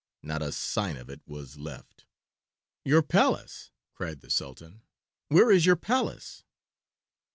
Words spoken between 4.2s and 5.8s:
the Sultan. "Where is your